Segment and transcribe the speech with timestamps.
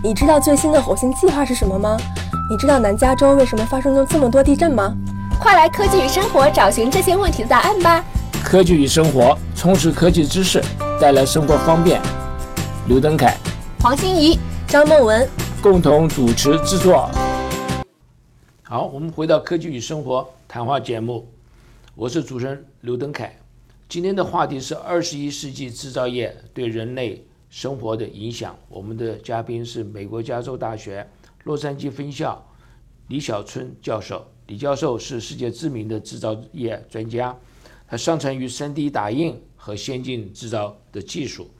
[0.00, 1.96] 你知道最新的火星计划是什么吗？
[2.48, 4.94] 你知道南加州为什么发生了这么多地震吗？
[5.40, 8.04] 快来科技与生活找寻这些问题的答案吧！
[8.44, 10.62] 科技与生活，充实科技知识，
[11.00, 12.00] 带来生活方便。
[12.86, 13.36] 刘登凯、
[13.80, 14.38] 黄欣怡、
[14.68, 15.28] 张梦文
[15.60, 17.10] 共同主持制作。
[18.62, 21.28] 好，我们回到科技与生活谈话节目，
[21.96, 23.36] 我是主持人刘登凯。
[23.88, 28.58] 今天的话题是二十一世纪制造业对人类生活的影响。
[28.68, 31.06] 我们的嘉宾是美国加州大学
[31.44, 32.46] 洛杉矶分校
[33.08, 34.26] 李小春教授。
[34.46, 37.36] 李教授是世界知名的制造业专家，
[37.86, 41.50] 他擅长于 3D 打印和先进制造的技术。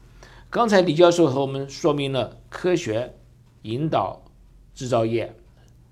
[0.49, 3.15] 刚才李教授和我们说明了科学
[3.63, 4.23] 引导
[4.75, 5.31] 制造业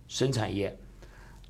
[0.09, 0.75] 生产业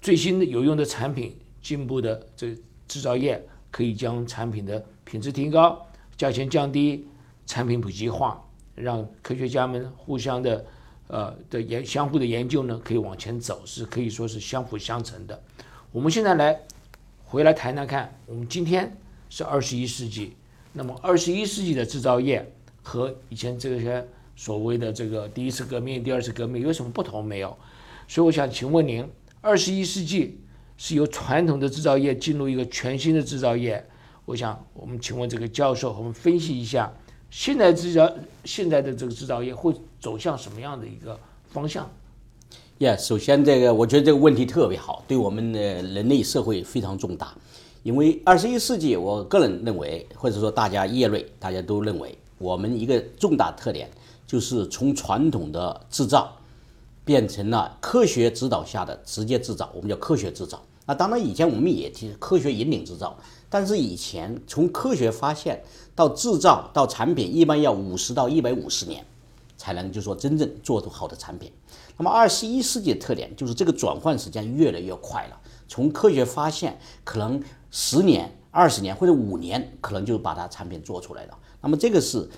[0.00, 2.52] 最新的有用的产品进步的这
[2.88, 3.40] 制造业
[3.70, 7.06] 可以将产品的品质提高，价钱降低，
[7.46, 10.64] 产品普及化，让科学家们互相的。
[11.08, 15.40] 呃的研相互的研究呢，可以往前走，是可以说是相辅相成的。
[15.92, 16.60] 我们现在来
[17.24, 18.92] 回来谈谈看，我们今天
[19.30, 20.34] 是二十一世纪，
[20.72, 27.56] 那么二十一世纪的制造业和以前这些所谓的这个第一次革命、第二次革命有什么不同没有？
[28.08, 29.08] 所以我想请问您，
[29.40, 30.40] 二十一世纪
[30.76, 33.88] 是由传统的制造业进入一个全新的制造业，
[34.24, 36.92] 我想我们请问这个教授，我们分析一下。
[37.30, 38.10] 现在制造
[38.44, 41.18] 现在的这个制造业会走向什么样的一个
[41.50, 41.88] 方向？
[42.78, 47.34] 呀，首先这个我觉得这个问题特别好，对我们的人类社会非常重大。
[47.82, 53.90] 因为二十一世纪，我个人认为，或者说大家业内大家都认为，我们一个重大特点
[54.26, 56.36] 就是从传统的制造
[57.04, 60.62] 变成了科学指导下的直接制造，我们叫科学制造。
[60.84, 63.16] 那当然以前我们也提科学引领制造。
[63.56, 65.62] 但是以前从科学发现
[65.94, 69.02] 到制造到产品，一般要五十到一百五十年，
[69.56, 71.50] 才能就说真正做出好的产品。
[71.96, 75.40] 那么二十一世纪的特点就是这个转换时间越来越快了。
[75.66, 81.38] 从科学发现，可能十年、二十年或者五年，可能就把它产品做出来了。
[81.62, 82.28] 那么这个是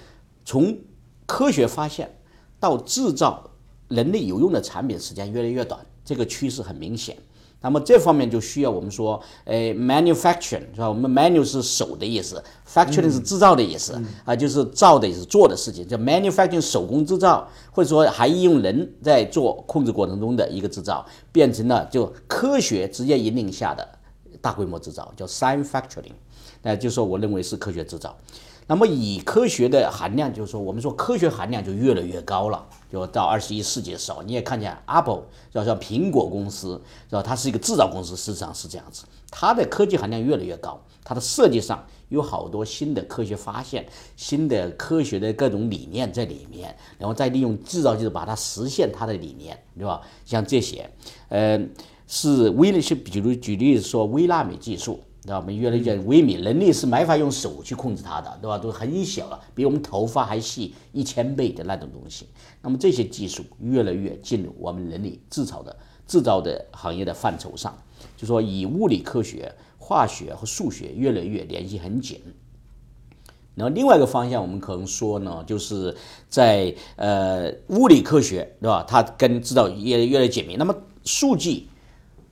[0.45, 0.79] 从
[1.27, 2.17] 科学发现
[2.61, 3.51] 到制造
[3.89, 7.17] 人类有用的产品时间越来越短，这个趋势很明显。
[7.61, 10.89] 那么这方面就需要我们说，诶，manufacturing 是吧？
[10.89, 12.43] 我们 manu 是手的意思
[12.73, 23.87] ，factoring 是制造的意思啊，就是造的也是做的事情，叫 manufacturing 手工制造，或者说还应用人在做控制过程中的一个制造，变成了就科学直接引领下的
[24.41, 26.13] 大规模制造，叫 science factoring，
[26.63, 28.17] 那就说我认为是科学制造。
[28.69, 32.67] 那么以科学的含量，就是说我们说科学含量就越来越高了。
[32.93, 37.23] 就到二十一世纪的时候，你也看见 Apple，叫像苹果公司，是吧？
[37.23, 39.05] 它是一个制造公司，事实上是这样子。
[39.31, 43.87] 它的科技含量越来越高，它的设计上有好多新的科学发现、
[44.17, 50.03] 新的科学的各种理念在里面，然后再利用制造技术把它实现它的理念，对吧？
[50.27, 50.91] 像这些，
[51.31, 51.59] 呃，
[52.07, 55.01] 是微那些，比如举例子说微纳米技术。
[55.29, 55.41] 对吧？
[55.41, 58.57] 我们越来越微米，人类是没法用手去控制它的，对吧？
[58.57, 62.27] 都很小了，比我们头发还细一千倍的那种东西。
[62.63, 67.77] 那么这些技术越来越进入我们人类制造的制造的行业的范畴上，
[68.17, 72.19] 就说以物理科学、化学和数学越来越联系很紧。
[73.55, 75.95] 然后另外一个方向，我们可能说呢，就是
[76.31, 78.83] 在呃物理科学，对吧？
[78.89, 80.57] 它跟制造越越来越紧密。
[80.57, 80.75] 那么
[81.05, 81.67] 数据，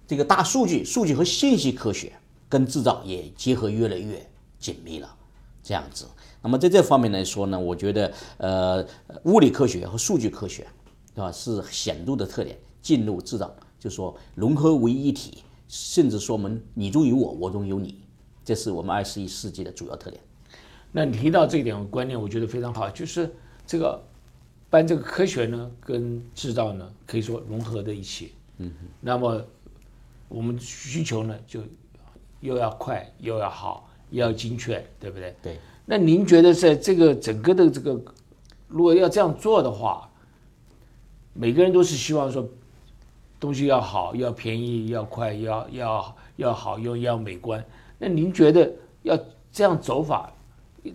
[0.07, 2.13] 这个大数据、数据和信息科学。
[2.49, 5.17] 跟制造也结合越来越紧密了，
[5.63, 6.07] 这样子。
[6.43, 8.87] 那么在这方面来说呢，我觉得呃，
[9.25, 10.67] 物理科学和数据科学，
[11.13, 12.57] 对吧，是显著的特点。
[12.81, 18.01] 进入制造，就说融合为一体，甚至说我们你中有我，我中有你，
[18.45, 20.23] 这是我们二十一世纪的主要特点。
[20.93, 23.35] 那你提到这一点观念，我觉得非常好，就是
[23.67, 24.01] 这个
[24.71, 28.35] 把这个科学呢跟制造呢可以说融合在一起。
[28.59, 28.73] 嗯。
[29.01, 29.45] 那么
[30.29, 31.61] 我们需求呢就。
[32.47, 35.35] 又要快又要好又要精确，对不对？
[35.43, 35.59] 对。
[35.85, 38.01] 那您觉得在这个整个的这个，
[38.69, 40.09] 如果要这样做的话，
[41.33, 42.49] 每个人都是希望说，
[43.39, 47.65] 东西要好，要便宜，要快，要要要好，又要美观。
[47.99, 48.73] 那您觉得
[49.03, 49.19] 要
[49.53, 50.33] 这样走法，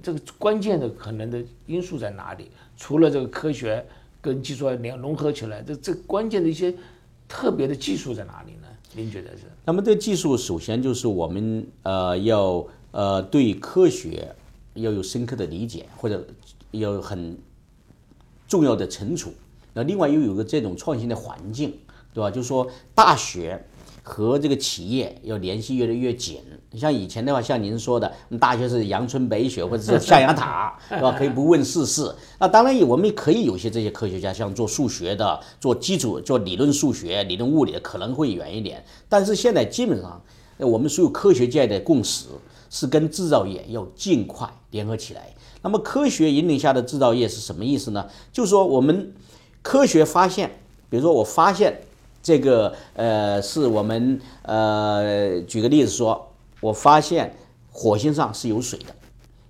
[0.02, 2.52] 这个关键的可能的因素在哪里？
[2.76, 3.86] 除了这个科学
[4.20, 6.74] 跟技术联融合起来，这这关键的一些
[7.28, 8.68] 特别的技术在哪里呢？
[8.94, 9.44] 您觉得是？
[9.66, 14.36] 那么这技术首先就是我们呃要呃对科学
[14.74, 16.26] 要有深刻的理解，或者
[16.72, 17.38] 有很
[18.48, 19.32] 重要的存储。
[19.74, 21.78] 那另外又有个这种创新的环境，
[22.14, 22.30] 对吧？
[22.30, 23.66] 就是说大学
[24.04, 26.40] 和这个企业要联系越来越紧。
[26.76, 31.14] 像以前的话，像您说的，大学是阳春白雪，或者是象牙塔， 是吧？
[31.18, 32.14] 可以不问世事。
[32.40, 38.84] 那当然，我们可以有些这些科学家，像做数学的、做基础、做理论数学、理论物理的，可能会远一点。
[39.10, 40.22] 但是现在基本上，
[40.58, 42.28] 我们所有科学界的共识
[42.70, 45.34] 是跟制造业要尽快联合起来。
[45.62, 48.08] 那么，科学引领下的制造业是什么意思呢？
[48.32, 49.14] 就是说，我们
[49.62, 50.50] 科学发现，
[50.90, 51.82] 比如说我发现
[52.24, 56.28] 这个，呃，是我们，呃，举个例子说。
[56.62, 57.36] 我发现
[57.72, 58.94] 火星上是有水的，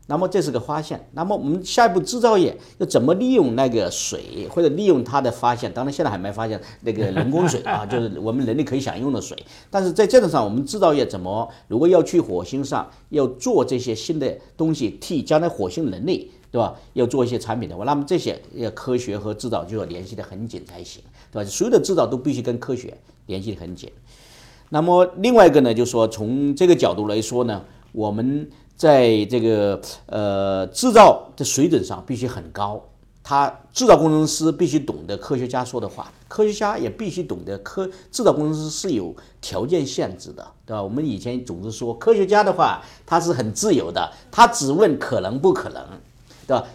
[0.08, 1.10] 那么这是个发现。
[1.12, 5.70] 那么我们下一步制造业要怎么利用那个水，或者利用它的发现？
[5.74, 9.38] 当然现在还没发现那个人工水啊， 就是我们人类可以享用的水。
[9.70, 11.50] 但是在这种上，我们制造业怎么？
[11.68, 16.76] 如果要去火星上要做这些新的东西，替将来火星人类，对吧？
[16.94, 21.02] 要做一些产品的话，那么这些要科学和制造就要联系的很紧才行，
[21.32, 21.50] 对吧？
[21.50, 22.96] 所有的制造都必须跟科学
[23.28, 23.90] 联系的很紧。
[24.70, 27.64] 那么另外一个呢，就是说从这个角度来说呢，
[27.94, 32.84] 我们在这个呃制造的水准上必须很高。
[33.24, 40.82] 他制造工程师必须懂得科学家说的话，科学家也必须懂得科制造工程师是有条件限制的，对吧？
[40.82, 45.86] 我们以前总是说科学家的话，他是很自由的，他只问可能不可能，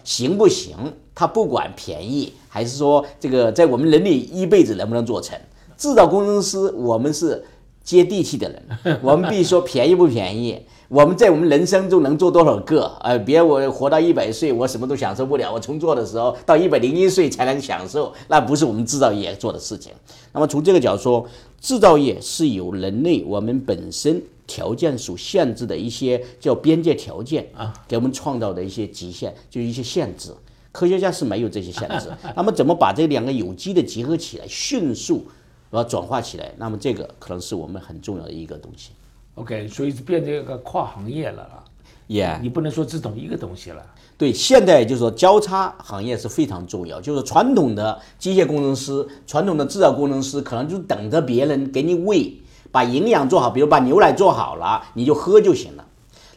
[0.03, 0.75] 行不行？
[1.13, 5.37] 他不管便宜还是说这个在我们人类一辈子能不能做成。
[5.75, 7.43] 制造工程师，我们是。
[7.87, 10.61] 接地气的人，我们必须说便宜不便宜？
[10.89, 12.91] 我们在我们人生中能做多少个？
[12.99, 15.53] 呃，别我活到一百岁，我什么都享受不了。
[15.53, 19.93] 我从做的时候到一百零一岁才能享受，那不是我们制造业做的事情。
[20.33, 21.25] 那么从这个角度说，
[21.61, 30.33] 制造业是由人类我们本身条件所限制的一些叫边界条件啊，给我们创造的一些极限，就是一些限制。
[30.71, 32.09] 科学家是没有这些限制。
[32.35, 35.27] 那么怎么把这两个有机的结合起来，迅速？
[35.69, 38.91] 把它转化起来，那么这个可能是我们很重要的一个东西。
[39.35, 41.63] OK，所以变成一个跨行业了啊。
[42.07, 43.85] Yeah，你不能说只懂一个东西了。
[44.17, 47.01] 对，现在就是说交叉行业是非常重要。
[47.01, 52.33] 就是传统的机械工程师、传统的制造工程师，可能就等着别人给你喂，
[52.71, 55.85] 把营养做好，比如把牛奶做好了，你就喝就行了。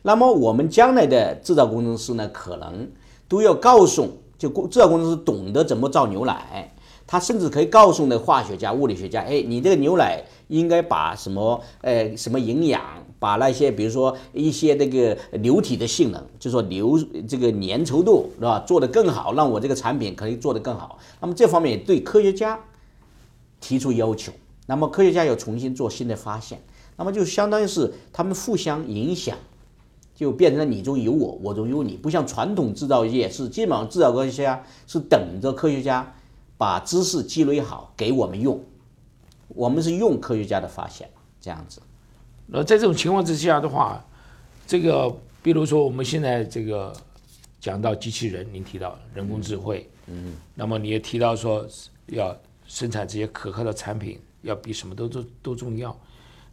[0.02, 2.90] 那么我们将来的制造工程师呢，可能
[3.28, 6.74] 都要告诉，就制造工程师懂得怎么造牛奶。
[7.06, 12.80] 他甚至可以告诉那化学家、物理学家，哎，你这个牛奶应该把什么，呃，什么营养，
[13.18, 16.96] 把那些比如说一些那个流体的性能，就说流
[17.28, 20.98] 这个粘稠度，是吧，做得更好，让我这个产品可以做得更好。
[21.20, 22.60] 那么这方面也对科学家
[23.60, 24.30] 提出要求。
[24.70, 26.62] 那么科学家又重新做新的发现，
[26.96, 29.36] 那么就相当于是他们互相影响，
[30.14, 36.14] 就变成了你中有我，我中有你，不像传统制造业是基本上制造科学家是等着科学家。
[36.56, 38.62] 把知识积累好给我们用，
[39.48, 41.08] 我们是用科学家的发现
[41.40, 41.80] 这样子。
[42.44, 44.04] 那在这种情况之下的话，
[44.66, 45.10] 这个
[45.42, 46.92] 比如说我们现在这个
[47.62, 51.66] 讲到机器人，您提到人工智慧，嗯，那么你也提到说
[52.08, 55.96] 要生产这些可靠的产品，要比什么都都都重要。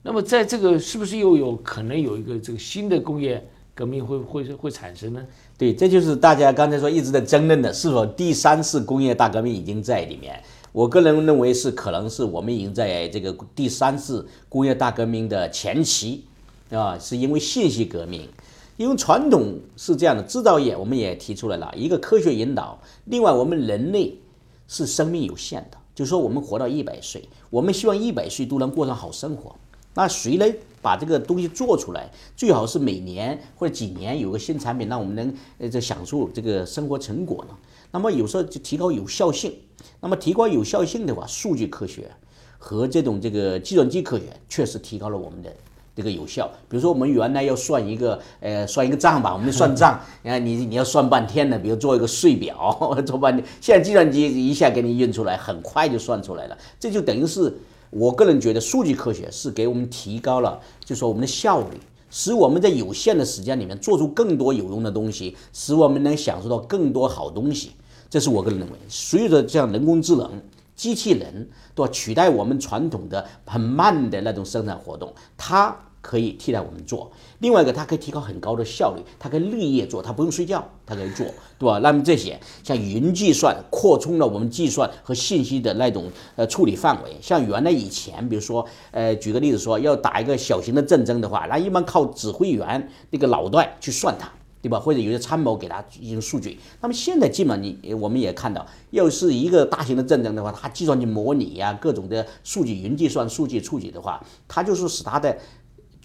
[0.04, 5.26] 那么在这个是不是又有可能有一个这个新的工业革命会会会产生呢？
[5.58, 10.42] 对，这就是大家刚才说一直在争论的，是否第三次工业大革命已经在里面？
[10.72, 16.26] 我个人认为是，可能是我们已经在这个第三次工业大革命的前期，
[16.70, 18.30] 啊，是因为信息革命，
[18.78, 24.20] 因为传统是这样的，制造业我们也提出来了一个科学引导，另外我们人类
[24.68, 29.56] 是生命有限的，就说我们活到一百岁，我们希望一百岁都能过上好生活。
[29.96, 32.12] 那谁来把这个东西做出来？
[32.36, 37.58] 最好是每年或者几年有个新产品，让我们能呃这享受这个生活成果呢？
[37.90, 39.52] 那么有时候就提高有效性。
[40.00, 42.12] 那么提高有效性的话，数据科学
[42.60, 45.52] 和这种这个计算机科学确实提高了我们的
[45.98, 46.50] 这个有效。
[46.70, 57.52] 比如说我们原来要算一个呃算一个账吧，我们算账， 你看你你要算半天的，比如做一个税表 做半天，现在计算机一下给你运出来，很快就算出来了，这就等于是。
[57.90, 61.68] 我个人觉得，数据科学是给我们提高了，就说我们的效率，
[62.10, 67.72] 使我们在有限的时间里面做出更多有用的东西，使我们能享受到更多好东西。
[68.10, 70.30] 这是我个人认为，随着这样人工智能、
[70.76, 75.74] 机器人都要取代我们传统的很慢的那种生产活动，它。
[76.02, 81.26] 可以替代我们做，另外一个它可以提高很高的效率，它可以日夜做，它不用睡觉，它可以做，
[81.60, 81.80] 对吧？
[81.80, 94.80] 那么这些像云计算扩充了我们计算和信息的那种呃处理范围，像原来以前，比如说呃举个例子说要打一个小型的战争的话，那一般靠指挥员那个脑袋去算它，对吧？
[94.80, 96.58] 或者有些参谋给他进行数据。
[96.82, 105.38] 那么现在基本上你我们也看到，要是一个大型的战争的话，它计算机模拟呀，各种的数据云计算、数据处理的话，它就是使它的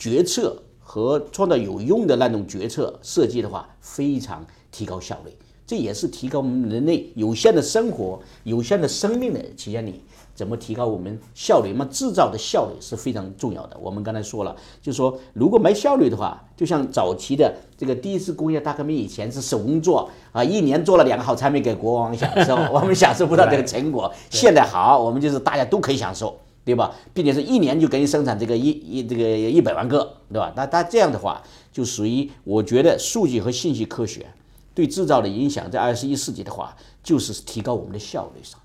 [0.02, 5.30] 决策和创造有用的那种决策设计的话，非常提高效率。
[5.64, 10.02] 这也是提高我们人类有限的生活、有限的生命的期间里，
[10.34, 11.70] 怎么提高我们效率？
[11.70, 13.76] 那么制造的效率是非常重要的。
[13.80, 24.12] 我们刚才说了，就是说如果没效率的话，就像早期的这个第一次工业大革命以前是手工做啊，一年做了两个好产品给国王享受，我们享受不到这个成果。
[24.30, 26.94] 现在好，我们就是大家都可以享受，对吧？
[27.12, 30.52] 并且是一年就给你生产这个一一这个一百万个，对吧？
[30.56, 31.42] 那那这样的话，
[31.72, 34.26] 就属于我觉得数据和信息科学。
[34.74, 38.58] 对制造的影响，在二十一世纪的话，就是提高我们的效率上。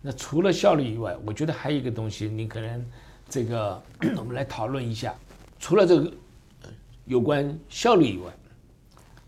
[0.00, 2.84] 那除了效率以外，我觉得还有一个东西，你可能
[3.28, 3.80] 这个
[4.16, 5.14] 我们来讨论一下。
[5.60, 6.12] 除了这个
[7.04, 8.32] 有关效率以外，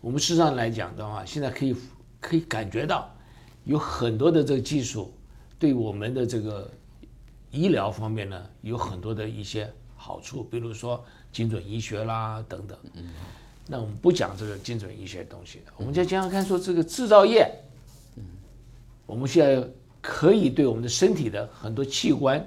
[0.01, 1.73] 我们事实上来讲的话，现在可以
[2.19, 3.09] 可以感觉到
[3.63, 5.13] 有很多的这个技术
[5.57, 6.69] 对我们的这个
[7.55, 12.77] 医疗方面呢有很多的一些好处，比如说精准医学啦等等。
[12.95, 13.09] 嗯
[13.67, 17.51] 那我们不讲这个精准医学东西，我们就讲讲看，说这个制造业，
[19.07, 19.67] 我们现在
[20.01, 22.45] 可以对我们的身体的很多器官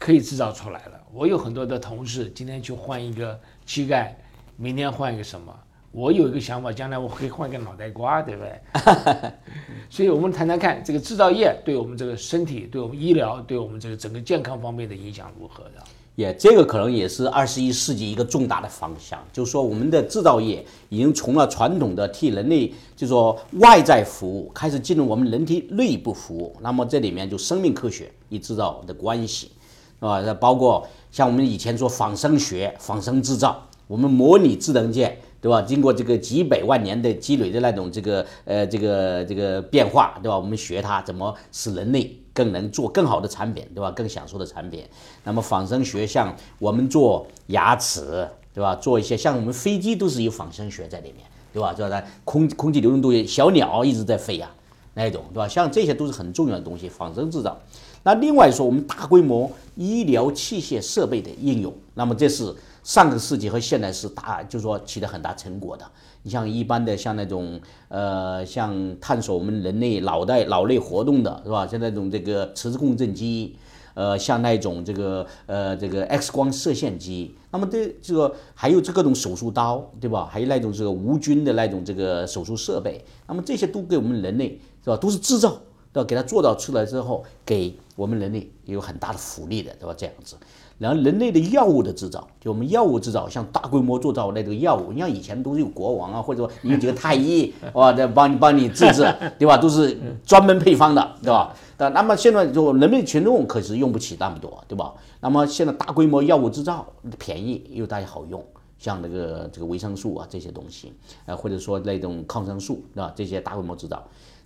[0.00, 1.00] 可以制造出来了。
[1.12, 4.18] 我有很多的同事今天去换一个膝盖，
[4.56, 5.56] 明天换一个什么？
[5.90, 9.32] 我有一个想法，将来我可以换个脑袋瓜，对不对？
[9.90, 15.82] 所以我们谈谈看，这个制造业对我们这个身体、对我们医疗、对我们这个整个健康方面的影响如何的？
[16.14, 26.56] 也，这个可能也是二十一世纪一个重大的方向，就是说我们的制造业已经从了传统的替人类，就是说外在服务，开始进入我们人体内部服务。
[26.60, 29.52] 那么这里面就生命科学与制造的关系，
[30.00, 30.20] 是吧？
[30.20, 35.62] 那包括像我们以前说仿生学、仿生制造，我们模拟智能界，对吧？
[35.62, 40.36] 经过这个几百万年的积累的那种这个呃这个这个变化，对吧？
[40.36, 42.18] 我们学它怎么使人类。
[42.34, 43.90] 更能做更好的产品，对吧？
[43.90, 44.84] 更享受的产品。
[45.24, 48.76] 那么仿生学，像我们做牙齿，对吧？
[48.76, 51.74] 做一些像我们飞机都是有仿生学在里面，对吧？
[51.74, 54.48] 就是空空气流动度，小鸟一直在飞呀，
[54.94, 55.48] 那一种，对吧？
[55.48, 57.58] 像这些都是很重要的东西，仿生制造。
[58.04, 62.54] 那另外说，我们大规模医疗器械设备的应用，那么这是
[62.88, 65.84] 上个世纪和现在是大，就是说取得很大成果的。
[66.22, 71.66] 你像一般的，像那种呃，像探索我们人类脑袋脑内活动的，是吧？
[71.66, 73.56] 像那种这个磁共振机，
[73.92, 80.24] 呃，像那种这个呃这个 X 光射线机，那么这这个还有这各种手术刀，对吧？
[80.24, 84.96] 还有那种这个无菌的那种这个手术设备，那么这些都给我们人类是吧？
[84.96, 85.60] 都是制造，
[85.92, 86.06] 对吧？
[86.06, 89.92] 给它做到出来之后，给我们人类也有很大的福利的，对吧？
[89.98, 90.36] 这样子。
[90.78, 99.02] 然后人类的药物的制造，就我们药物制造，像大规模做造那个药物，你像以前都是有国王啊，或者说你有几个太医 哇，在帮你帮你治治，
[99.36, 99.58] 对吧？
[99.58, 101.52] 都是专门配方的，对吧？
[101.76, 104.94] 但那么现在就人类群众可是用不起那么多，对吧？
[105.18, 106.86] 那么现在大规模药物制造
[107.18, 108.40] 便宜又大家好用，
[108.78, 110.92] 像那个这个维生素啊这些东西，
[111.26, 113.12] 呃或者说那种抗生素，对吧？
[113.16, 114.00] 这些大规模制造。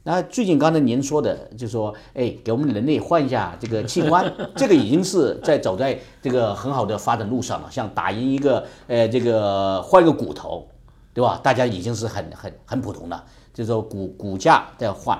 [0.04, 7.68] 那最近刚才您说的，就说，哎，给我们人类换一下这个器官， 这个已经是在走在这个很好的发展路上了。
[7.71, 10.66] 像打印一个，呃，这个换一个骨头，
[11.14, 11.38] 对吧？
[11.40, 15.16] 大家已经是很很很普通了，就是说骨骨架在换，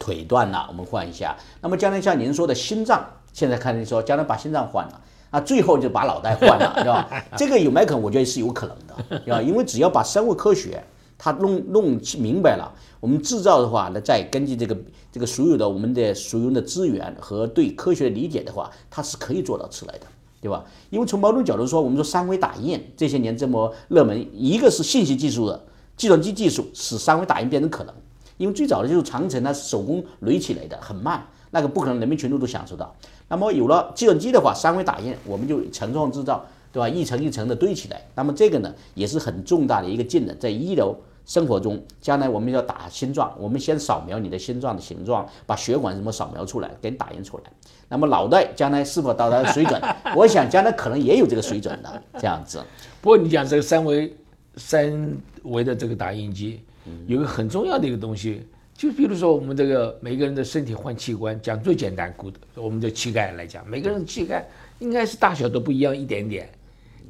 [0.00, 1.36] 腿断了我们换一下。
[1.60, 5.00] 那么将来像您说的心脏，现在看您说将来把心脏换了，
[5.32, 7.10] 啊，最后就把脑袋换了，对吧？
[7.36, 8.02] 这个有没有可能？
[8.02, 9.42] 我觉得是有可能的，对吧？
[9.42, 10.82] 因为只要把生物科学。
[11.24, 14.76] 他弄弄明白了，我们制造的话呢，再根据这个
[15.12, 20.06] 这个所有的我们的所用的资源和对科学的理解的话，它是可以做到出来的，
[20.40, 20.64] 对吧？
[20.90, 25.64] 因为从某种角度说，我们说三维打印这些年这么热门，一个是信息技术的
[25.96, 27.94] 计算机技术使三维打印变成可能，
[28.36, 32.92] 因为最早的就是长城它是手工垒起来的，很慢，那个不可能人民群众都享受到。
[33.28, 36.88] 那么有了计算机的话，三维打印我们就层状制造，对吧？
[36.88, 40.92] 一层一层的堆起来，那么这个呢也是很重大的一个进展，在医疗。
[41.24, 47.44] 生活中，将来我们要打心脏，我们先扫描你的心脏的形状，把血管什么扫描出来，给你打印出来。
[47.88, 49.80] 那么脑袋将来是否到达水准？
[50.16, 52.62] 我想将来可能也有这个水准的这样子。
[53.00, 54.14] 不过你讲这个三维
[54.56, 56.60] 三维的这个打印机，
[57.06, 64.46] 有个很重要的一个东西，就比如说我们这个每个人的身体换器官，讲最简单骨，我们的膝盖来讲，每个人的膝盖
[64.80, 66.50] 应该是大小都不一样一点点。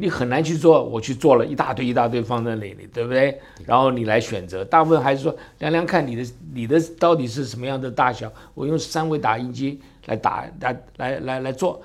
[0.03, 3.41] 你很难去做，我去做了一大堆一大堆放在那里，对不对？
[3.65, 11.81] 然后你来选择，大部分还是说量量看你的你的到底是什么样的大小，我用三维打印机来打来来来来做。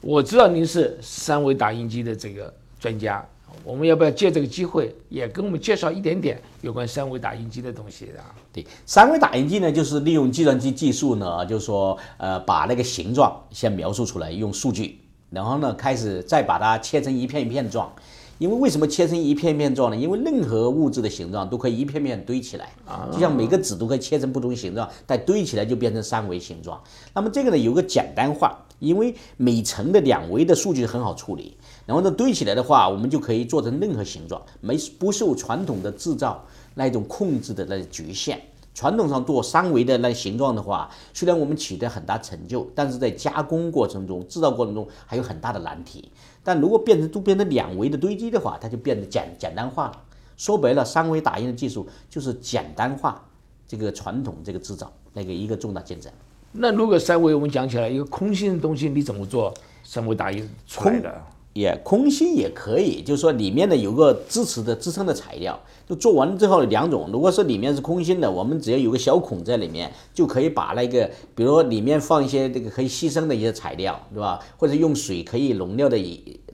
[0.00, 3.22] 我知道您是三维打印机的这个专家，
[3.62, 8.32] 我们要不要借这个机会，也跟我们介绍一点点有关三维打印机的东西啊？
[8.50, 14.98] 对，三维打印机呢，就是利用计算机技术呢，就是说，呃，把那个形状先描述出来，用数据，
[15.30, 17.92] 然后呢，开始再把它切成一片一片状。
[18.38, 19.96] 因为为什么切成一片一片状呢？
[19.96, 22.70] 因为任何物质的形状都可以一片片堆起来，
[23.10, 26.80] 就像每个纸都可以切成不同形状，但堆起来就变成三维形状。
[27.12, 38.40] 那么这个呢，有个简单化，因为每层的两维的数据很好处理，然后呢堆起来的话，我们就可以做成任何形状，没不受传统的制造那种控制的那局限。
[38.78, 46.12] 传统上做三维的那形状的话，虽然我们取得很大成就，但是在加工过程中、制造过程中还有很大的难题。
[46.44, 50.00] 但如果变成都变成两维的堆积的话，它就变得简简单化了。
[50.36, 53.20] 说白了，三维打印的技术就是简单化
[53.66, 56.12] 这个传统这个制造那个一个重大进展。
[56.52, 61.20] 那如果三维我们讲起来一个空心的东西，你怎么做三维打印出来的？
[61.58, 67.10] 也空心也可以，就是说里面呢有个支持的支撑的材料，就做完了之后两种。
[67.12, 74.38] 如果是里面是空心的，我们只要有个小孔在里面，就可以把那个，比如说里面放一些这个可以牺牲的一些材料，对吧？
[74.56, 75.98] 或者用水可以溶掉的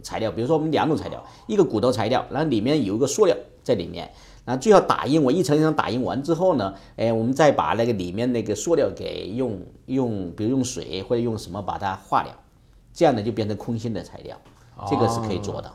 [0.02, 4.11] 材料，比如说我们两种材料，一个骨头材料，然后里面有一个塑料在里面，
[4.46, 12.32] 然后最后打印，我一层一层打印完之后呢，哎，我们再把那个里面那个塑料给用用，比如用水或者用什么把它化掉，
[12.94, 14.34] 这样呢就变成空心的材料。
[14.88, 15.70] 这个是可以做的，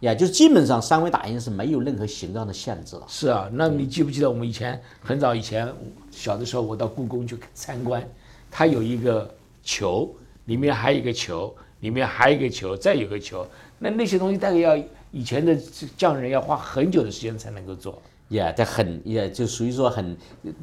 [0.00, 3.02] 也，就基本上三维打印是没有任何形状的限制了。
[3.08, 5.72] 是啊，那你记不记得我们以前很早以前
[6.10, 8.06] 小的时候，我到故宫去参观，
[8.50, 9.32] 它有一个
[9.62, 10.14] 球，
[10.46, 13.46] 里面还有一个球，里面还有一个球，再有个球，
[13.78, 14.76] 那那些东西大概要
[15.10, 15.56] 以前的
[15.96, 18.00] 匠人要花很久的时间才能够做。
[18.28, 20.16] 也在很也就属于说很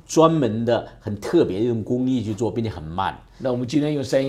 [0.08, 3.18] 专门的、很特别的一种工艺去做，并且很慢。
[3.44, 4.22] 那我们今天用三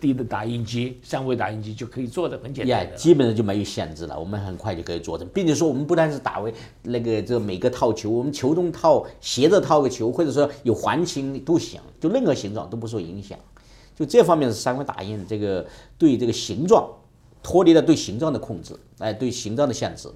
[0.00, 2.86] D 的打印机、三维打印机就可以做的很简单。
[2.86, 6.52] 也基本上就没有限制了，我们很快就可以做成，并且说我们不单是打为
[6.82, 13.38] 那个这每个套球，我们球中套斜着套个球，或者说有环形都行，就任何形状都不受影响。
[13.94, 15.66] 就这方面是三维打印这个
[15.98, 16.88] 对这个形状。
[17.40, 20.08] 脱离了对形状的控制，哎，对形状的限制。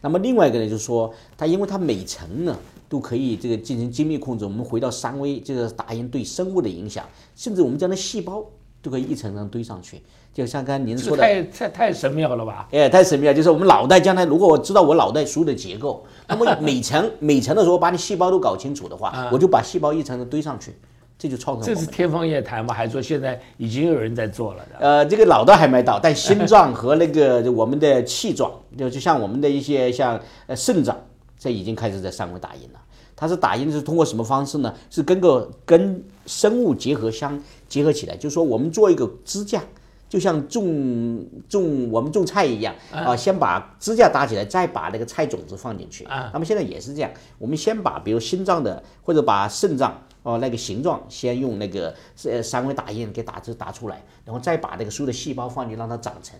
[0.00, 2.56] 那么另外一个呢，就是说，它因为它每层呢
[2.90, 4.44] 都可以这个进行精密控制。
[4.44, 7.06] 我们回到三维这个打印对生物的影响，
[7.36, 8.44] 甚至我们将来细胞
[8.82, 10.02] 都可以一层层堆上去。
[10.34, 12.68] 就像刚才您说的，太太太神妙了吧？
[12.72, 20.74] 哎，太神妙，就是我们脑袋将来如果我知道我脑袋所有的结构， 那么每层每层的时候把你细胞都搞清楚的话，我就把细胞一层层堆上去。
[21.18, 22.72] 这就创造这是天方夜谭吗？
[22.72, 24.64] 还是说现在已经有人在做了？
[24.78, 30.98] 呃，这个脑袋还没到，但心脏和那个我们的气状，就就像我们的一些像呃肾脏，
[31.40, 32.80] 这已经开始在三维打印了。
[33.16, 34.72] 它是打印是通过什么方式呢？
[34.90, 39.62] 是跟个跟生物结合相结合起来，就是说我们做一个支架，
[40.08, 46.04] 就像种种我们种菜一样啊，先把支架搭起来，再把那个菜种子放进去。
[46.32, 50.00] 那么现在也是这样，我们先把比如心脏的或者把肾脏。
[50.22, 56.38] 哦，那个形状先用那个呃三维打印给打字打出来，然后再把那个所有的细胞放进让它长成。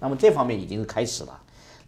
[0.00, 1.41] 那么这方面已经是开始了。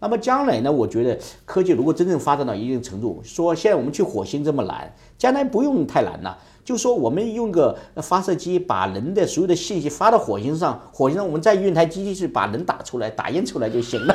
[0.05, 0.71] 那么将来呢？
[0.71, 6.39] 我觉得科技如果真正发展到一定程度，说现在我们去火星这么难，将来不用太难了。
[6.65, 14.15] 就说我们用个发射机把人的所有的信息发到火星上，火星上我们再运台机器去把人打出来、打印出来就行了。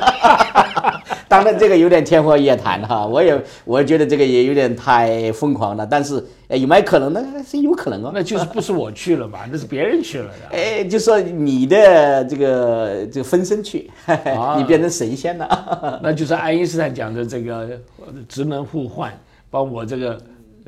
[1.29, 5.85] 当然这个有点天方夜谭哈，我也我觉得这个也有点太疯狂了。
[5.85, 6.15] 但是
[6.49, 7.23] 有没有可能呢？
[7.47, 8.11] 是有可能哦。
[8.11, 9.41] 那就是不是我去了嘛？
[9.51, 10.57] 那是别人去了的。
[10.57, 13.91] 哎，就说你的这个这个分身去，
[14.57, 15.99] 你变成神仙了。
[16.01, 17.69] 那就是爱因斯坦讲的这个
[18.27, 19.13] 职能互换，
[19.51, 20.19] 把我这个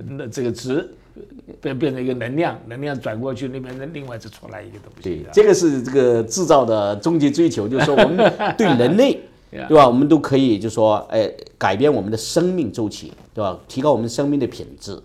[0.07, 0.87] 那这个值。
[1.59, 5.01] 变变成一个能量，能量转过去，那边的另外就出来一个东西。
[5.03, 8.17] 对，这个是这个制造的终极追求，就是说我们
[8.57, 9.19] 对人类，
[9.67, 9.87] 对吧？
[9.87, 13.59] 我们都可以，就是说，哎，改变我们的生命周期，对吧？
[13.67, 14.97] 提高我们生命的品质。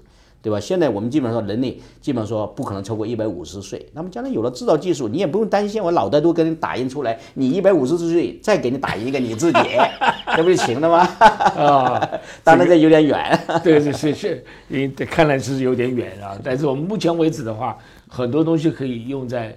[0.47, 0.61] 对吧？
[0.61, 3.85] 现在我们基本上人类基本上说不可能超过一百五十岁。
[3.93, 9.59] 那么将来有了制造技术，你也不用担心我脑袋都给你打印出来，你一百五十岁再给你打印一个你自己，
[10.25, 10.99] 那不就行了吗？
[11.19, 12.09] 啊，
[12.45, 13.37] 当然这有点远。
[13.65, 16.39] 对对是是，你看来是有点远啊。
[16.45, 19.53] 但是我们目前为止的话，很多东西可以用在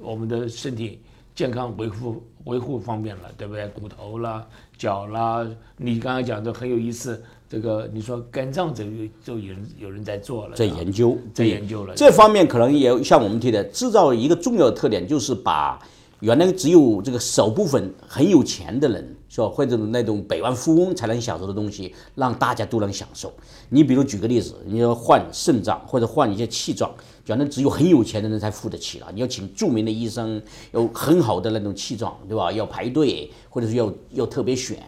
[0.00, 1.02] 我们的身体
[1.34, 3.68] 健康维护维护方面了，对不对？
[3.68, 4.46] 骨头啦、
[4.78, 7.22] 脚啦，你刚刚讲的很有意思。
[7.50, 8.90] 这个你说肝脏这个
[9.24, 11.92] 就有人有人在做了，在研究，在研究了。
[11.96, 15.76] 这方面可能也像我们提的，制造一个重要的特点就是把
[16.20, 23.32] 原来只有这个少部分很有钱的人，是吧，或者那种百万富翁才能享受的东西，让大家都能享受。
[23.68, 26.88] 你比如举个例子，你要换肾脏或者换一些气脏，
[27.26, 29.08] 原来只有很有钱的人才付得起了。
[29.12, 32.52] 你要请著名的医生，有很好的那种气脏，对吧？
[32.52, 34.78] 要排队，或者是要要特别选。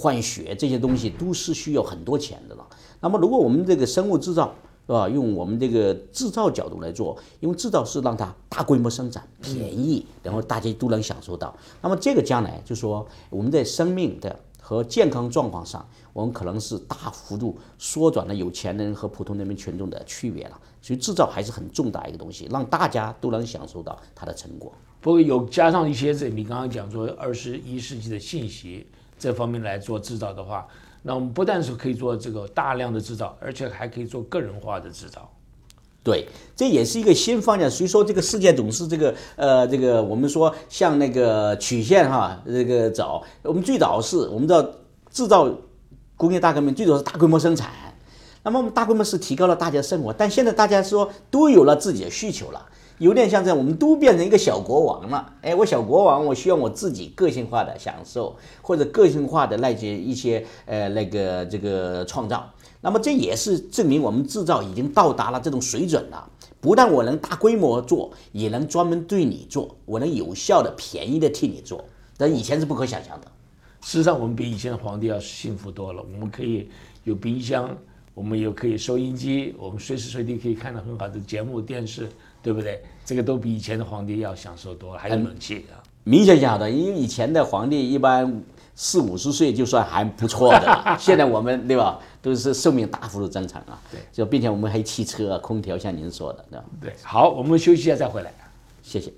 [0.00, 2.66] 换血这些东西都是需要很多钱的了。
[3.00, 4.54] 那么，如果我们这个生物制造，
[4.86, 5.06] 是吧？
[5.06, 11.54] 用我们这个制造角度来做，因为制造是让它大规模生产、便宜，然后大家都能享受到。
[11.82, 20.58] 那么这个将来就说我们在生命的和健康状况上，我们可能是大幅度缩短了有钱人和普通人民群众的区别了。
[20.82, 24.72] 所以制造还是很重大一个东西，让大家都能享受到它的成果。
[25.00, 28.86] 不过有加上一些这你刚刚讲说二十一世纪的信息
[29.20, 30.66] 这方面来做制造的话。
[31.02, 35.30] 那我们不但是可以做这个大量的制造，而且还可以做个人化的制造。
[36.02, 37.70] 对，这也是一个新方向。
[37.70, 44.66] 所以说，这个世界总是这个呃，这个我们说像那个曲线哈，这个早，我们最早是我们知道
[45.10, 45.50] 制造
[46.16, 47.70] 工业大革命最早是大规模生产，
[48.42, 52.66] 那么我们大规模是提高了大家生活，但现在大家说都有了自己的需求了。
[53.00, 55.32] 有点像这样，我们都变成一个小国王了。
[55.40, 62.46] 哎，我小国王，我需要我自己个性化的享受，或者个性化的那些一些呃那个这个创造。
[62.82, 66.30] 那么这也是证明我们制造已经到达了这种水准了。
[66.60, 71.82] 不但我能大规模做，也能专门对你做，我能有效的、便宜的替你做。
[72.18, 73.26] 但以前是不可想象的。
[73.80, 76.04] 事实上，我们比以前皇帝要幸福多了。
[76.12, 76.68] 我们可以
[77.04, 77.74] 有冰箱，
[78.12, 82.10] 我们有可以收音机，我们随时随地可以看到很好的节目、电视。
[82.42, 82.82] 对不对？
[83.04, 85.82] 这个都比以前的皇帝要享受多了，还有冷气啊！
[86.04, 88.42] 明显讲的，因为以前的皇帝一般
[88.74, 93.80] 四五十岁就算还不错的， 现在我们对吧，都是寿命大幅度增长啊。
[93.90, 96.64] 对，就并且我们还有汽车、空调，像您说的，对吧？
[96.80, 98.32] 对，好，我们休息一下再回来，
[98.82, 99.12] 谢谢。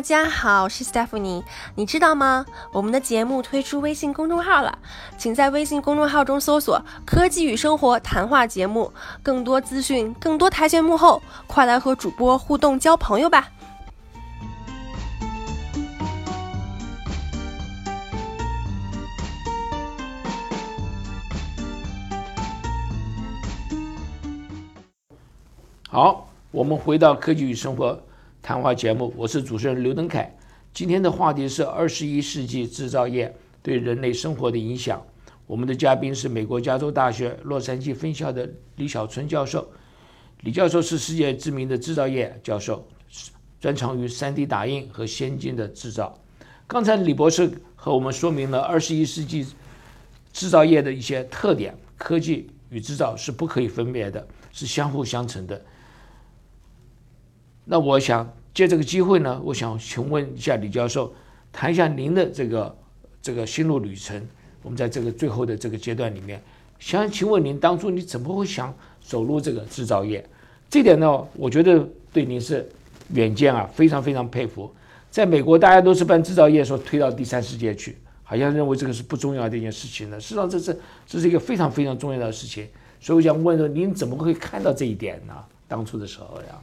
[0.00, 1.44] 大家好，我是 Stephanie。
[1.74, 2.46] 你知道吗？
[2.72, 4.78] 我们的节目推出微信公众号了，
[5.18, 8.90] 请在微信公众号中搜索“科技与生活谈话节目”，
[9.22, 13.50] 更多资讯，更多台前幕后，快来和主播互动交朋友吧！
[25.90, 28.02] 好，我们回到科技与生活。
[28.42, 30.34] 谈话节目，我是主持人刘登凯。
[30.72, 35.00] 今天的话题是二十一世纪制造业对人类生活的影响。
[35.46, 39.68] 我们的嘉宾是美国加州大学洛杉矶分校的李小春教授。
[40.40, 42.88] 李教授是世界知名的制造业教授，
[43.60, 46.18] 专长于 3D 打印和先进的制造。
[46.66, 49.46] 刚才李博士和我们说明了二十一世纪
[50.32, 55.60] 制造业的一些特点：科技与制造是不可以分别的，是相互相成的。
[57.72, 61.14] 那我想借这个机会呢，我想请问一下李教授，
[61.52, 62.76] 谈一下您的这个
[63.22, 64.20] 这个心路旅程。
[64.60, 66.42] 我们在这个最后的这个阶段里面，
[66.80, 70.28] 想请问您当初你怎么会想走入这个制造业？
[70.68, 72.68] 这点呢，我觉得对您是
[73.14, 74.68] 远见啊，非常非常佩服。
[75.08, 80.18] 在美国，大家都是把制造业说推到第三世界去，好像认为这个是不重要的一件事情呢。
[80.18, 82.66] 实际上，这是这是一个非常非常重要的事情。
[83.00, 85.34] 所以我想问说，您怎么会看到这一点呢？
[85.68, 86.60] 当初的时候呀？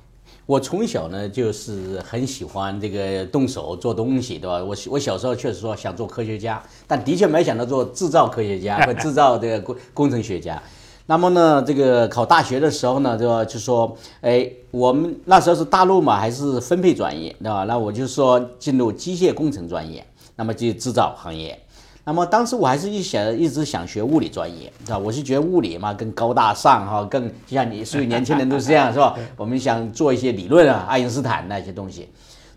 [0.47, 4.63] 我从小呢就是很喜欢这个动手做东西，对吧？
[4.63, 10.59] 我我小时候确实说想做科学家，但的确没想到做制造科学家 或制造这个工工程学家。
[11.05, 13.43] 那么呢，这个考大学的时候呢，对吧？
[13.43, 17.65] 就说，哎，我们那时候是大陆嘛，还是分配专业，对吧？
[17.65, 20.05] 那我就说进入机械工程专业，
[20.37, 21.59] 那么就制造行业。
[22.07, 24.97] 那么当时我还是一想一直想学物理专业，是吧？
[24.97, 29.13] 我是觉得物理嘛更高大上哈，更就像你所以年轻人都是这样，是吧？
[29.35, 32.07] 我们想做一些理论啊，爱因斯坦那些东西。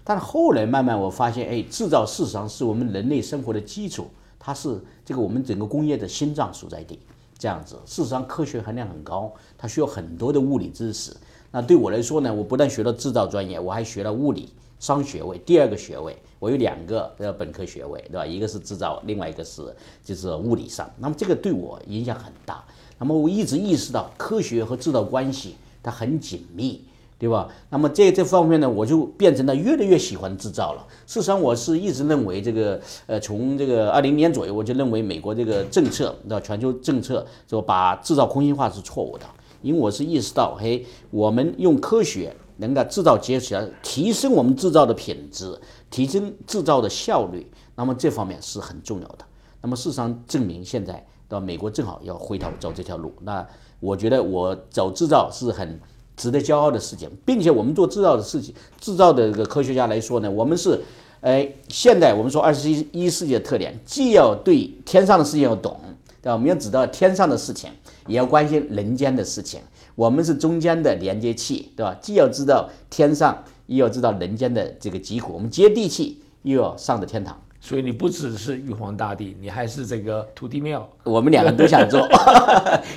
[0.05, 4.07] 但后来慢慢我发现，哎，制造事实上是我们人类生活的基础，
[4.39, 7.01] 它是这个我们整个工业的心脏所在地。
[7.37, 11.13] 这样子，事实上科学含量很高，它需要很多的物理知识。
[11.51, 16.17] 那对我来说呢，我不但学了制造专业，我还学了物理双学位，第二个学位。
[16.41, 18.25] 我有两个呃本科学位，对吧？
[18.25, 19.63] 一个是制造，另外一个是
[20.03, 20.91] 就是物理上。
[20.99, 22.65] 那么这个对我影响很大。
[22.99, 26.83] 那么我一直意识到科学和制造关系它很紧密，
[27.19, 27.47] 对吧？
[27.69, 30.87] 那么在这方面呢，我就变成了越来越喜欢制造了。
[31.07, 36.41] 事实上，我是一直认为这个呃，从这个二零年左右，我就认为美国这个政策，对吧？
[36.41, 39.27] 全球政策就把制造空心化是错误的，
[39.61, 45.59] 因为我是意识到，嘿，我们用科学能够制造结起来，提升我们制造的品质。
[45.91, 47.45] 提升制造的效率，
[47.75, 49.25] 那么这方面是很重要的。
[49.61, 53.13] 那么事实上证明，现在到美国正好要回头走这条路。
[53.23, 53.45] 那
[53.81, 55.81] 我觉得我走制造是很
[56.17, 60.81] 值得骄傲的事情，并且我们做制造的事情，制造的这个科学家来说呢，我们是，
[61.23, 65.77] 哎，现在我们说二十一世纪的特点，既要对天上的事情要懂，
[66.23, 66.35] 对吧？
[66.35, 67.69] 我们要知道天上的事情，
[68.07, 69.61] 也要关心人间的事情。
[70.01, 71.95] 我们是中间的连接器，对吧？
[72.01, 77.39] 既要知道天上，又要知道人间的这个疾苦，我们接地气，又要上的天堂。
[77.61, 80.89] 所以你不只是玉皇大帝，你还是这个土地庙。
[81.05, 82.01] 我们两个都想做，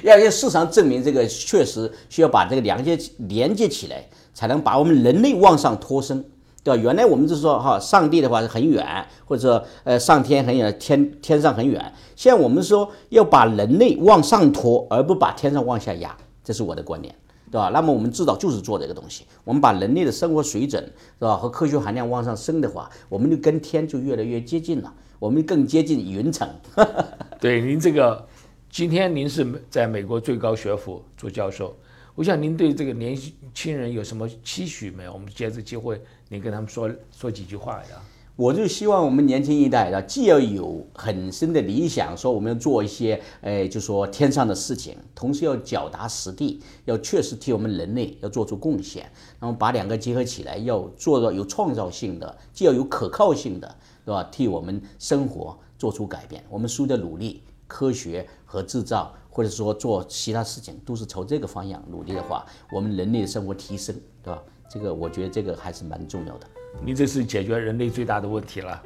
[0.02, 6.24] 要要事实上证明这个确实需要把这个连接连接起来，才能把我们人类往上托升，
[6.64, 6.82] 对吧？
[6.82, 11.92] 原来我们就是说哈，上帝的话是很远，或者说呃上天很远，天天上很远。
[12.16, 17.16] 现在我们说要把人类往上托，而不把天上往下压，这是我的观点。
[17.52, 17.70] 对吧？
[17.70, 19.26] 那么我们制造就是做这个东西。
[19.44, 20.84] 我们把人类的生活水准，
[21.20, 24.92] 是吧，和科学含量往上升的话，我们就跟天就越来越接近了。
[25.20, 26.50] 我们更接近云层。
[27.40, 28.28] 对，您这个
[28.72, 31.76] 今天您是在美国最高学府做教授，
[32.16, 33.16] 我想您对这个年
[33.54, 35.14] 轻人有什么期许没有？
[35.14, 38.02] 我们借这机会，您跟他们说说几句话呀。
[38.36, 49.08] 我就希望我们年轻一代啊，既要有很深的理想，说我们要做一些，哎，就说天上的事情，同时要脚踏实地，要确实替我们人类要做出贡献。
[49.40, 54.24] 然后把两个结合起来，要做到有创造性的，既要有可靠性的，对吧？
[54.32, 56.44] 替我们生活做出改变。
[56.50, 64.42] 我们输的努力，科学和制造，或者说做其他事情，都是朝这个方向努力的话，我们人类的生活提升，对吧？
[64.68, 66.48] 这个我觉得这个还是蛮重要的。
[66.82, 68.82] 你这是解决人类最大的问题了，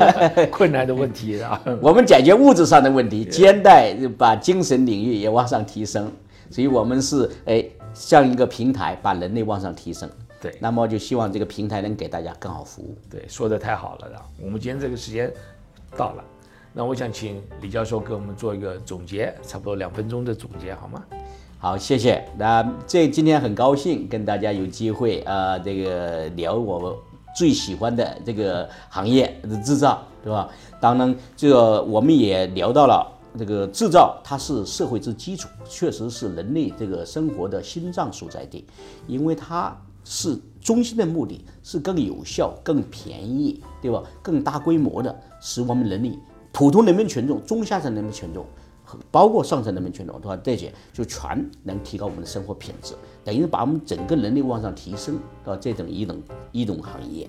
[0.50, 1.60] 困难的问题啊！
[1.82, 6.10] 我们解决物质上的问题，兼带把精神领域也往上提升，
[6.50, 10.08] 所以我们是哎像一个平台，把人类往上提升。
[10.40, 12.96] 对，那么就希望这个平台能给大家更好服务。
[13.10, 14.16] 对，说的太好了的。
[14.42, 15.30] 我们今天这个时间
[15.96, 16.24] 到了，
[16.72, 21.04] 那我想请李教授给我们做一个总结，差不多两分钟的总结，好吗？
[21.58, 22.24] 好，谢谢。
[22.38, 26.98] 那这今天很高兴跟大家有机会啊，这个聊我。
[27.34, 30.48] 最喜欢的这个行业的制造，对吧？
[30.80, 33.06] 当然，这个我们也聊到了
[33.38, 38.66] 这个制造，它是社会之基础，确实是人类这个生活的心脏所在地，
[39.06, 44.02] 因为它是中心的目的是更有效、更便宜，对吧？
[44.22, 46.18] 更大规模的使我们人类
[46.52, 48.44] 普通人民群众、中下层人民群众。
[49.10, 50.38] 包括上层人民群众，对吧？
[50.44, 52.92] 这些就全能提高我们的生活品质，
[53.24, 56.20] 等于把我们整个能力往上提升到这种一种
[56.52, 57.28] 一种行业。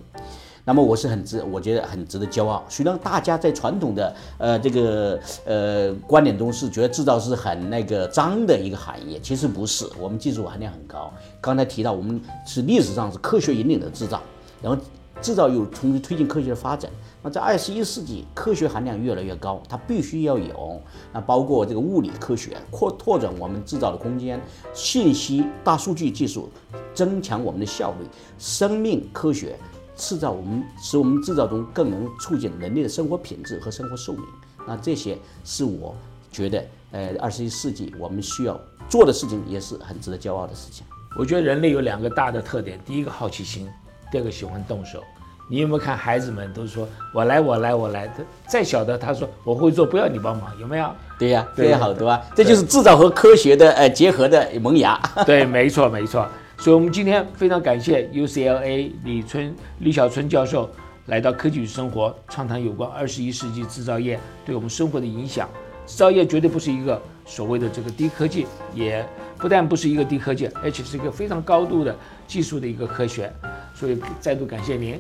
[0.66, 2.64] 那么我是很值，我觉得很值得骄傲。
[2.70, 11.12] 虽然大家在传统的呃这个呃观点中是觉得制造是很那个脏的一个行业，其实不是，我们技术含量很高。
[11.42, 14.22] 刚才提到我们是历史上是科学引领的制造，
[14.62, 14.82] 然后
[15.24, 16.92] 制造又同时推进科学的发展。
[17.24, 20.82] 那在二十一世纪，科学含量越来越高，它必须要有。
[21.14, 24.42] 那包括这个物理科学扩拓展我们制造的空间，
[24.74, 26.50] 信息大数据技术
[26.94, 28.06] 增强我们的效率，
[28.38, 29.58] 生命科学
[29.96, 34.22] 制造我们使我们制造中更能促进人类的生活品质和生活寿命。
[34.68, 35.96] 那这些是我
[36.30, 38.60] 觉得，呃，二十一世纪我们需要
[38.90, 40.86] 做的事情，也是很值得骄傲的事情。
[41.18, 43.70] 我觉得人类有两个大的特点，第一个好奇心，
[44.12, 45.02] 第二个喜欢动手。
[45.50, 48.08] 你有没有看孩子们都说我来我来我来？
[48.08, 50.90] 他再小的他说我会做，不要你帮忙，有没有？
[51.20, 55.00] 对呀，这也好多啊，这就是制造和科学的呃结合的萌芽。
[55.26, 56.28] 对，没错没错。
[56.58, 60.70] 所以我们今天非常感谢 UCLA 李春李小春教授
[61.08, 65.50] 来到科技与生活，畅谈有关二十一世纪制造业对我们生活的影响。
[65.86, 69.06] 制造业绝对不是一个所谓的这个低科技，也
[69.38, 71.94] 不但不是一个低科技，而且是一个非常高度的
[72.26, 73.32] 技术的一个科学。
[73.76, 74.98] 所以再度感谢您。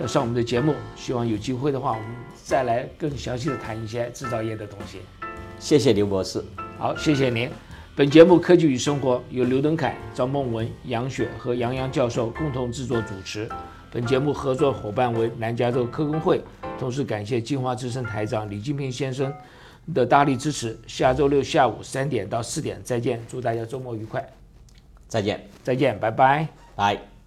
[0.00, 2.06] 要上我们的节目，希望有机会的话，我们
[2.42, 5.00] 再来更详细的谈一些制造业的东西。
[5.58, 6.42] 谢谢刘博士，
[6.78, 7.50] 好，谢谢您。
[7.94, 13.46] 本节目《科技与生活》由刘登凯、张梦文、杨雪和杨洋教授共同制作主持。
[13.92, 16.42] 本节目合作伙伴为南加州科工会，
[16.78, 19.30] 同时感谢金华之声台长李金平先生
[19.92, 20.78] 的大力支持。
[20.86, 24.26] 下周六下午三点到四点再见，祝大家周末愉快。
[25.08, 27.19] 再见，再见，拜拜，拜。